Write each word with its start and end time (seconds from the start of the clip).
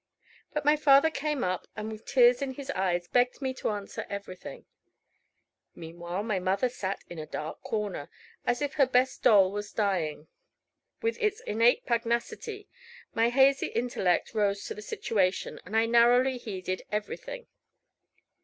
But 0.51 0.65
my 0.65 0.75
father 0.75 1.11
came 1.11 1.43
up, 1.43 1.67
and 1.75 1.91
with 1.91 2.07
tears 2.07 2.41
in 2.41 2.55
his 2.55 2.71
eyes 2.71 3.07
begged 3.07 3.39
me 3.39 3.53
to 3.53 3.69
answer 3.69 4.07
everything. 4.09 4.65
Meanwhile 5.75 6.23
my 6.23 6.39
mother 6.39 6.69
sat 6.69 7.03
in 7.07 7.19
a 7.19 7.27
dark 7.27 7.61
corner, 7.61 8.09
as 8.43 8.63
if 8.63 8.73
her 8.73 8.87
best 8.87 9.21
doll 9.21 9.51
was 9.51 9.71
dying. 9.71 10.27
With 11.03 11.19
its 11.21 11.39
innate 11.41 11.85
pugnacity, 11.85 12.67
my 13.13 13.29
hazy 13.29 13.67
intellect 13.67 14.33
rose 14.33 14.65
to 14.65 14.73
the 14.73 14.81
situation, 14.81 15.59
and 15.67 15.77
I 15.77 15.85
narrowly 15.85 16.39
heeded 16.39 16.81
every 16.91 17.17
thing. 17.17 17.45